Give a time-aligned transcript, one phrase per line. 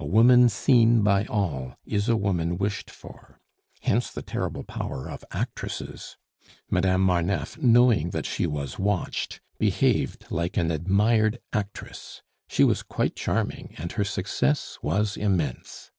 [0.00, 3.38] A woman seen by all is a woman wished for.
[3.82, 6.16] Hence the terrible power of actresses.
[6.68, 12.22] Madame Marneffe, knowing that she was watched, behaved like an admired actress.
[12.48, 15.92] She was quite charming, and her success was immense.